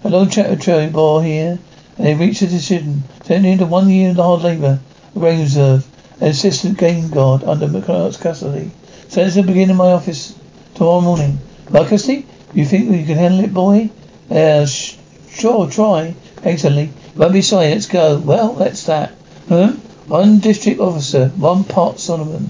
A 0.02 0.10
long 0.10 0.30
chat 0.30 0.50
with 0.50 0.62
Cherry 0.62 0.88
Ball 0.88 1.20
here, 1.20 1.60
and 1.96 2.06
they 2.06 2.14
reached 2.14 2.42
a 2.42 2.48
decision. 2.48 3.04
Sending 3.22 3.52
into 3.52 3.66
one 3.66 3.88
year 3.88 4.10
of 4.10 4.16
hard 4.16 4.42
labour, 4.42 4.80
a 5.14 5.18
grain 5.18 5.40
reserve, 5.40 5.86
an 6.20 6.28
assistant 6.28 6.78
game 6.78 7.08
guard 7.10 7.44
under 7.44 7.66
McCart's 7.68 8.16
custody. 8.16 8.70
Sentence 9.08 9.34
to 9.34 9.42
begin 9.42 9.70
in 9.70 9.76
my 9.76 9.92
office 9.92 10.38
tomorrow 10.74 11.00
morning. 11.00 11.38
My? 11.70 11.80
You 11.80 12.64
think 12.64 12.90
you 12.90 13.04
can 13.04 13.16
handle 13.16 13.44
it, 13.44 13.52
boy? 13.54 13.90
Uh, 14.30 14.66
sh- 14.66 14.96
sure, 15.30 15.70
try. 15.70 16.14
Excellently. 16.42 16.90
Won't 17.16 17.32
be 17.32 17.42
sorry, 17.42 17.70
let's 17.70 17.86
go. 17.86 18.18
Well, 18.18 18.54
that's 18.54 18.84
that. 18.84 19.12
Huh? 19.48 19.72
One 20.06 20.38
district 20.38 20.80
officer, 20.80 21.28
one 21.28 21.64
pot 21.64 22.00
Solomon. 22.00 22.48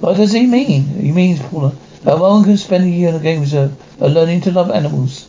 What 0.00 0.16
does 0.16 0.32
he 0.32 0.46
mean? 0.46 0.84
He 0.84 1.12
means, 1.12 1.40
Paula, 1.40 1.74
that 2.04 2.18
one 2.18 2.44
can 2.44 2.56
spend 2.56 2.84
a 2.84 2.88
year 2.88 3.10
in 3.10 3.14
a 3.14 3.20
game 3.20 3.40
reserve, 3.40 3.76
learning 4.00 4.42
to 4.42 4.50
love 4.50 4.70
animals. 4.70 5.28